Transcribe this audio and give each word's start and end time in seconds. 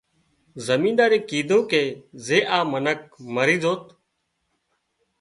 زمينۮارئي 0.67 1.19
ڪيڌو 1.29 1.59
ڪي 1.71 1.83
زي 2.25 2.39
آ 2.57 2.59
منک 2.71 2.99
مري 3.35 3.55
زوت 3.63 3.83